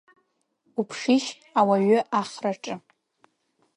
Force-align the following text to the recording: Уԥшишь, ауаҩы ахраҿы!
Уԥшишь, 0.79 1.29
ауаҩы 1.59 1.99
ахраҿы! 2.19 2.75